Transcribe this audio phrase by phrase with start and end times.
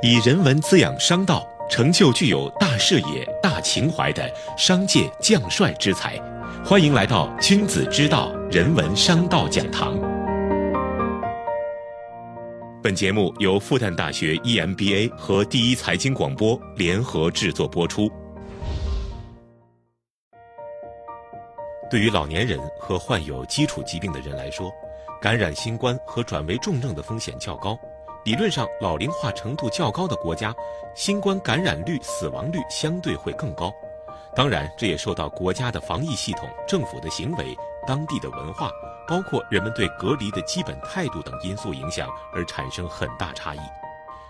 [0.00, 6.16] 以人文滋养商道，成就具有大视野、大情怀的商界将帅之才。
[6.64, 9.98] 欢迎来到君子之道人文商道讲堂。
[12.80, 18.08] 本节目由复旦大学 EMBA 和第一财经广播联合制作播出。
[21.90, 24.70] 对于老年人和患有基础疾病的人来说，
[25.20, 27.76] 感染新冠和转为重症的风险较高。
[28.24, 30.54] 理论上，老龄化程度较高的国家，
[30.94, 33.72] 新冠感染率、死亡率相对会更高。
[34.34, 38.70] 当然，这也受到国家的防疫系统、政府的行为、当地的文化，
[39.06, 43.58] 包括人们对隔离的基本态度等因素影响而产生很大差异。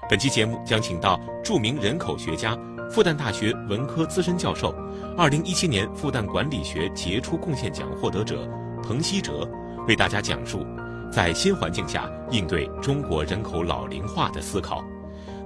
[0.09, 2.57] 本期节目将请到著名人口学家、
[2.91, 4.73] 复旦大学文科资深教授、
[5.17, 8.49] 2017年复旦管理学杰出贡献奖获得者
[8.83, 9.47] 彭希哲，
[9.87, 10.65] 为大家讲述。
[11.11, 14.85] 在新环境下应对中国人口老龄化的思考，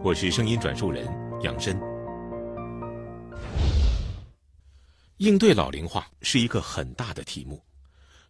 [0.02, 1.06] 我是声音转述人
[1.42, 1.80] 杨申。
[5.18, 7.62] 应对老龄化是一个很大的题目，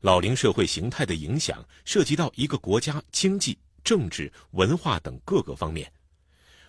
[0.03, 5.91] 老龄社会形态的影响涉及到一个国家经济、政治、文化等各个方面。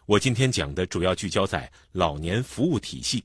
[0.06, 3.22] 我今天讲的主要聚焦在老年服务体系。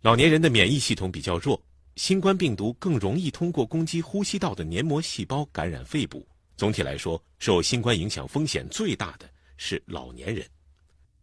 [0.00, 1.60] 老年人的免疫系统比较弱，
[1.96, 6.26] 新冠病毒更容易通过攻击呼吸道的黏膜细胞感染肺部。
[6.56, 10.46] 总体来说，受新冠影响风险最大的是老年人。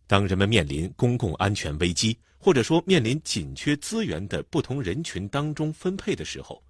[0.05, 6.63] 当人们面临公共安全危机，或者说面临紧缺资源的不同人群当中分配的时候，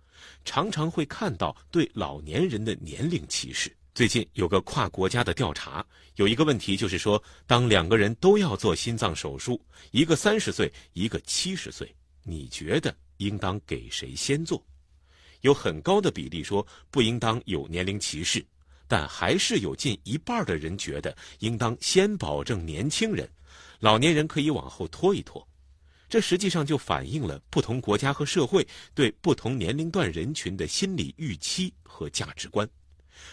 [0.44, 3.72] 常常会看到对老年人的年龄歧视。
[3.94, 9.60] 最近有个跨国家的调查，有一个问题就是说，当两个人都要做心脏手术，
[9.92, 14.64] 一个三十岁，一个七十岁，你觉得应当给谁先做？
[15.42, 18.46] 有很高的比例说不应当有年龄歧视。
[18.90, 23.30] 但还是有近一半的人觉得应当先保证年轻人，
[23.82, 25.46] 老年人可以往后拖一拖。
[26.08, 32.66] 这实际上就反映了不同国家和社会对不同年龄段人群的心理预期和价值观。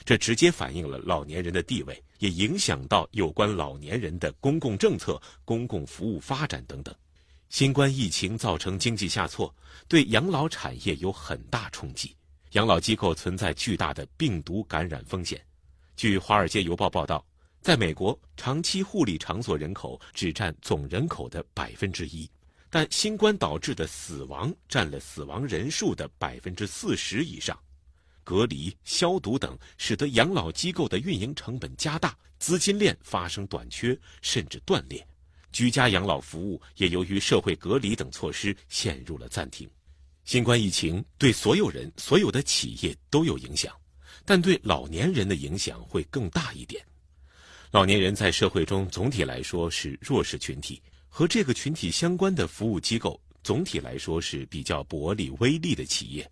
[0.04, 6.92] 这直接反映了老年人的地位，也影响到有关老年人的公共政策、公共服务发展等等。
[7.48, 9.54] 新冠疫情造成经济下挫，
[9.86, 12.14] 对养老产业有很大冲击。
[12.52, 15.40] 养老机构存在巨大的病毒感染风险。
[15.96, 17.24] 据《华尔街邮报》报道，
[17.60, 22.28] 在美国，长期护理场所人口只占总人口的百分之一，
[22.70, 27.56] 但新冠导致的死亡占了死亡人数的百分之四十以上。
[28.24, 35.06] 隔离、消毒等使得养老机构的运营成本加大，资金链发生短缺甚至断裂。
[35.54, 39.70] 居家养老服务也由于社会隔离等措施陷入了暂停。
[40.24, 43.72] 新冠疫情对所有人、所有的企业都有影响，
[44.24, 46.84] 但对老年人的影响会更大一点。
[47.70, 56.28] 老年人在社会中总体来说是弱势群体，和这个群体相关的服务机构总体来说是比较薄利微利的企业。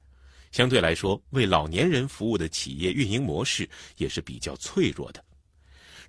[0.51, 3.69] 相对来说，为老年人服务的企业运营模式
[3.99, 5.25] 也是比较脆弱的。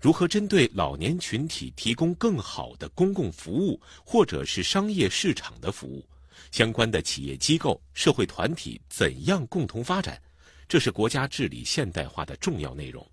[0.03, 6.05] 如何针对老年群体提供更好的公共服务，或者是商业市场的服务？
[6.51, 10.21] 相关的企业机构、社会团体怎样共同发展，
[10.67, 13.09] 这是国家治理现代化的重要内容，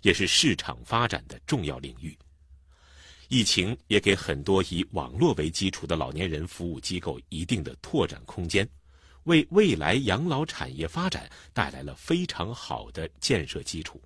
[0.00, 2.16] 也是市场发展的重要领域。
[3.28, 8.66] 疫情也给很多以网络为基础的老年人服务机构一定的拓展空间，
[9.24, 14.00] 为未来养老产业发展带来了非常好的建设基础。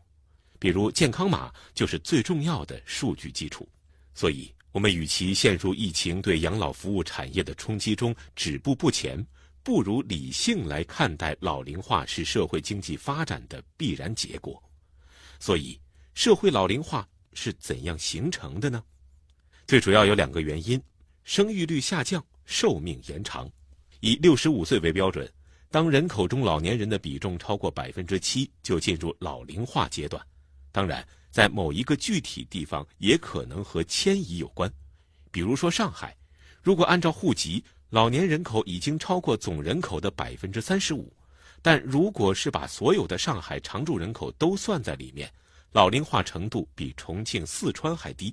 [0.65, 3.69] 比如健康码就是最重要的数据基础，
[4.15, 4.51] 所以。
[4.73, 9.25] 我们与其陷入疫情对养老服务产业的冲击中止步不前，
[9.63, 14.61] 不如理性来看待老龄化是社会经济发展的必然结果。
[15.39, 15.79] 所以，
[16.15, 18.83] 社会老龄化是怎样形成的呢？
[19.67, 20.83] 最主要有两个原因：
[21.25, 23.49] 生育率下降，寿命延长。
[24.01, 25.31] 以六十五岁为标准，
[25.71, 30.21] 当人口中老年人的比重超过百分之七，就进入老龄化阶段。
[30.75, 31.07] 当然。
[31.35, 34.73] 在某一个具体地方，也可能和迁移有关。
[35.33, 36.17] 比如说上海，
[36.63, 41.13] 如果按照户籍，老年人口已经超过总人口的百分之三十五，
[41.61, 45.29] 但如果是把所有的上海常住人口都算在里面，
[45.73, 48.33] 老龄化程度比重庆、四川还低。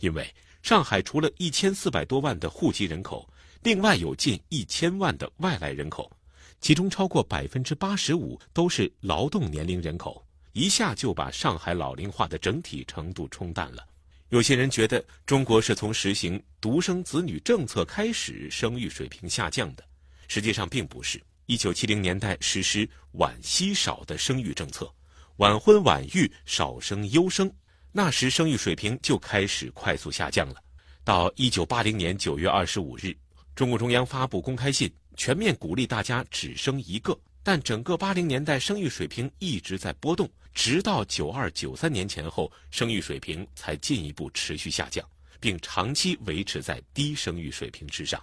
[0.00, 0.30] 因为
[0.62, 3.26] 上海除了一千四百多万的户籍人口，
[3.62, 6.12] 另外有近一千万的外来人口，
[6.60, 10.22] 其中超过百分之八十五都是劳动年龄人口。
[10.56, 13.86] 一下就把上海老龄化的整体程度冲淡了。
[14.30, 19.84] 有些人觉得中国是从实行独生子女政策开始生育水平下降的，
[20.28, 21.22] 实际上并不是。
[21.44, 24.90] 一九七零年代实施晚稀少的生育政策，
[25.36, 27.52] 晚婚晚育，少生优生，
[27.92, 30.56] 那时生育水平就开始快速下降了。
[31.04, 33.14] 到一九八零年九月二十五日，
[33.54, 37.14] 中共中央发布公开信，全面鼓励大家只生一个。
[37.42, 45.06] 但整个八零年代生育水平一直在波动，直到九二九三年前后，生育水平才进一步持续下降，
[45.38, 48.20] 并长期维持在低生育水平之上。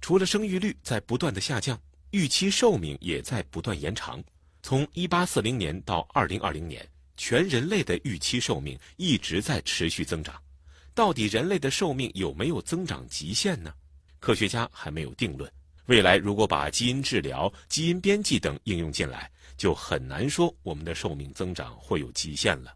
[0.00, 1.80] 除了生育率在不断的下降，
[2.10, 4.22] 预期寿命也在不断延长。
[4.64, 6.86] 从一八四零年到二零二零年，
[7.16, 10.34] 全人类的预期寿命一直在持续增长。
[10.92, 13.72] 到底人类的寿命有没有增长极限呢？
[14.18, 15.50] 科学家还没有定论。
[15.86, 22.74] 未来如果把基因治疗、基因编辑等应用进来，就很难说我们的寿命增长会有极限了。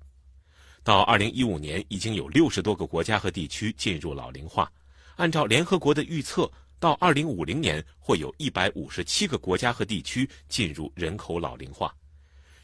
[0.82, 4.70] 到二零一五年，已经有六十多个国家和地区进入老龄化。
[5.16, 11.94] 按照联合国的预测，到二零五零年，会有一百五十七个国家和地区进入人口老龄化。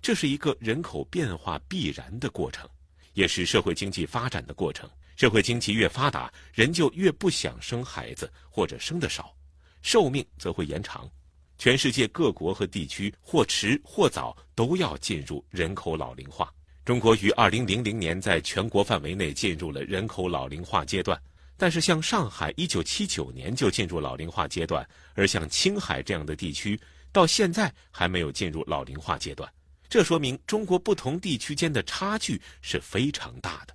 [0.01, 2.67] 这是一个人口变化必然的过程，
[3.13, 4.89] 也是社会经济发展的过程。
[5.17, 9.35] 社会经济越发达，人就越不想生孩子，或者生的少。
[9.83, 11.11] 寿命则会延长，
[11.59, 16.53] 全世界各国和地区或迟或早都要进入人口老龄化。
[16.85, 21.21] 中国于二零零零年在全国范围内进入了人口老龄化阶段，
[21.57, 26.79] 但是像上海一九七九年就进入老龄化阶段，而像青海这样的地区
[27.11, 29.51] 到现在还没有进入老龄化阶段，
[29.89, 33.75] 这说明中国不同地区间的差距是非常大的。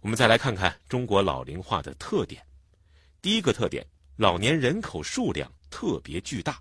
[0.00, 2.42] 我们再来看看中国老龄化的特点，
[3.20, 3.84] 第一个特点。
[4.16, 6.60] 老年人口数量特别巨大，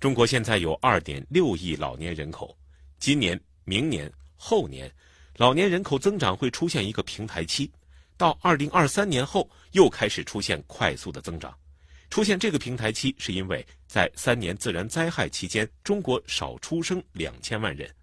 [0.00, 2.56] 中国现在有二点六亿老年人口，
[2.98, 4.90] 今年、明年、后年，
[5.36, 7.70] 老年人口增长会出现一个平台期，
[8.16, 11.54] 到二零二三年后又开始出现快速的增长。
[12.08, 17.94] 出现这个平台期，是因为在三年自然灾害期间，中国少出生两千万人，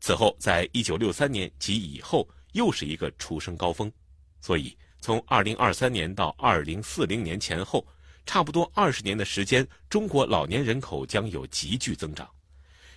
[0.00, 3.92] 此后在一九六三年及以后又是一个出生高峰，
[4.40, 7.86] 所以从二零二三年到二零四零年前后。
[8.24, 12.28] 差不多二十年的时间，中国老年人口将有急剧增长，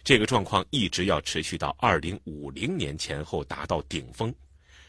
[0.03, 4.33] 这个状况一直要持续到二零五零年前后达到顶峰，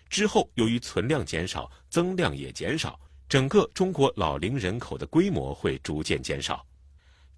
[0.08, 6.64] 之后由于存量减少，增量也减少，整个中国老龄人口的规模会逐渐减少。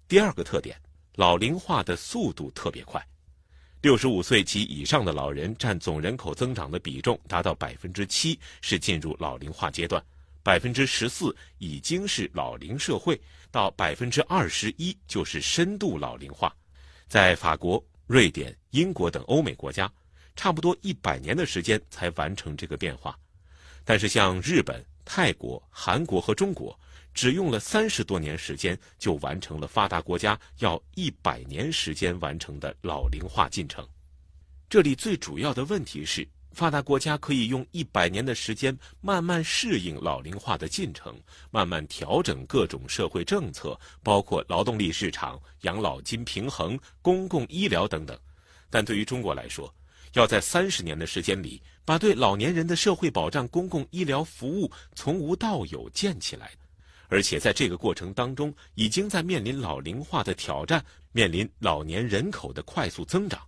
[0.07, 0.79] 第二个特点，
[1.15, 3.03] 老龄化的速度特别快，
[3.81, 10.03] 六十五岁及以上的老人占总人口增长的比重达到百分之七，是进入老龄化阶段。
[10.41, 13.19] 百分之十四已经是老龄社会，
[13.51, 16.55] 到百分之二十一就是深度老龄化。
[17.07, 19.91] 在法国、瑞典、英国等欧美国家，
[20.35, 23.17] 差不多一百年的时间才完成这个变化。
[23.83, 26.77] 但是像日本、泰国、韩国和中国，
[27.13, 33.85] 只用了三十多年时间就完成了发达国家要一百年时间完成的老龄化进程。
[34.69, 36.27] 这里最主要的问题是。
[36.59, 41.17] 发达国家可以用一百年的时间慢慢适应老龄化的进程，
[41.51, 48.19] 慢慢调整各种社会政策，包括劳动力市场、养老金平衡、公共医疗等等。
[48.69, 49.73] 但对于中国来说，
[50.15, 56.51] 要在三十年的时间里把对老年人的社会保障、公共医疗服务从无到有建起来，
[57.07, 60.83] 而且在这个过程当中已经在面临老龄化的挑战，
[61.13, 63.39] 面临老年人口的快速增长，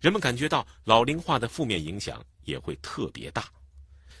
[0.00, 2.24] 人们感觉到老龄化的负面影响。
[2.44, 3.44] 也会特别大，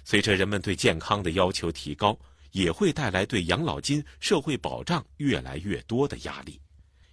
[0.04, 2.18] 随着人们对健康的要求提高，
[2.52, 6.60] 也会带来对养老金、社会保障越来越多的压力。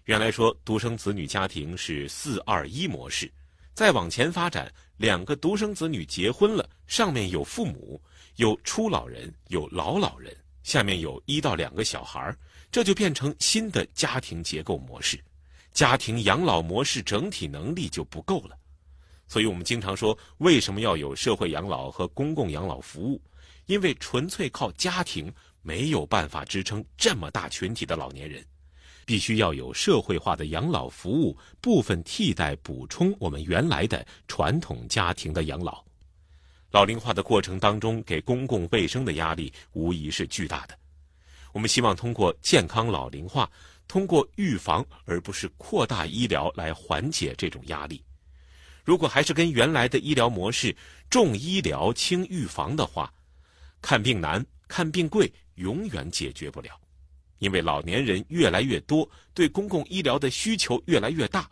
[0.05, 3.31] 原来说独生子女家庭是四二一模式，
[3.73, 8.01] 再往前发展，两个独生子女结婚了，上面有父母，
[8.37, 12.35] 有初老人，有老老人，下面有一到两个小孩
[12.71, 15.23] 这就变成新的家庭结构模式，
[15.71, 18.57] 家庭养老模式整体能力就不够了。
[19.31, 23.21] 所以我们经常说，为什么要有社会养老和公共养老服务？
[23.65, 28.45] 因为纯粹靠家庭没有办法支撑这么大群体的老年人，
[29.05, 35.81] 必须要有社会化的养老服务，部分替代补充我们原来的传统家庭的养老。
[36.69, 40.77] 老龄化的过程当中，给公共卫生的压力无疑是巨大的。
[41.53, 43.49] 我们希望通过健康老龄化，
[43.87, 48.03] 通过预防而不是扩大医疗来缓解这种压力。
[48.83, 50.75] 如果还是跟原来的医疗模式
[51.09, 53.13] 重医疗轻预防的话，
[53.81, 56.79] 看病难、看病贵，永远解决不了。
[57.39, 61.49] 因为老年人越来越多，对公共医疗的需求越来越大。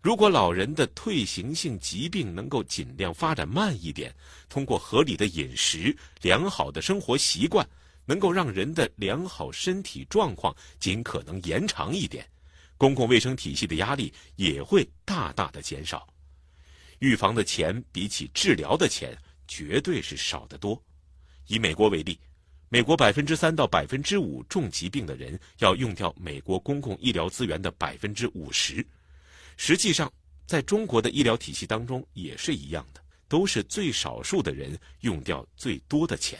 [0.00, 4.14] 如果老人的退行性疾病能够尽量发展慢一点，
[4.48, 7.68] 通过合理的饮食、良好的生活习惯，
[8.04, 12.24] 能够让人的良好身体状况尽可能延长一点，
[12.76, 16.06] 公共卫生体系的压力也会大大的减少。
[17.00, 20.80] 预防的钱比起治疗的钱绝对是少得多。
[21.46, 22.18] 以美国为例，
[22.68, 28.84] 美国百分之三到百分之五重疾病的人要用掉美国公共医疗资源的百分之五十。
[29.56, 30.12] 实际上，
[30.46, 36.38] 在中国的医疗体系当中也是一样的，都是最少数的人用掉最多的钱。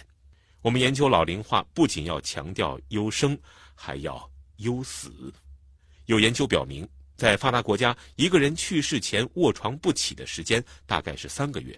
[0.61, 3.39] 我们研究老龄化，不仅要强调优生，
[3.75, 5.33] 还要优死。
[6.07, 6.87] 有研究表明，
[7.19, 11.77] 在发达国家，一个人去世前卧床不起的时间大概是三个月，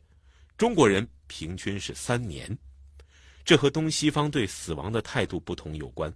[0.59, 2.57] 中国人平均是三年。
[3.43, 6.13] 这和东西方对死亡的态度不同有关。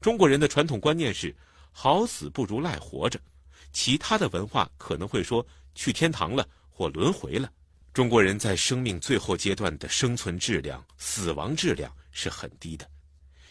[0.00, 1.32] 中国人的传统观念是
[1.70, 3.20] “好死不如赖活着”，
[3.70, 5.46] 其他的文化可能会说
[5.76, 7.48] “去天堂了”或“轮回了”。
[7.94, 12.84] 中国人在生命最后阶段的生存质量、死亡质量是很低的。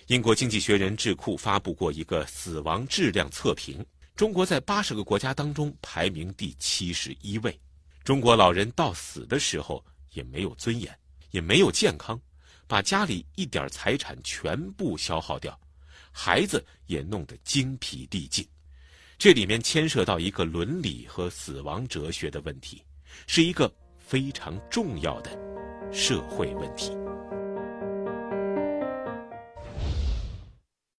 [0.08, 3.86] 英国经济学人智库发布过一个死亡质量测评，
[4.18, 7.58] 中国在八十个国家当中排名第七十一位。
[8.04, 9.82] 中国老人到死的时候
[10.12, 10.94] 也没有尊严，
[11.30, 12.20] 也没有健康，
[12.68, 15.58] 把家里一点财产全部消耗掉，
[16.12, 18.44] 孩子也弄得精疲力尽。
[19.20, 22.84] 这里面牵涉到一个伦理和死亡哲学的问题，
[23.28, 23.72] 是一个。
[24.08, 25.38] 非常重要的
[25.92, 26.92] 社会问题。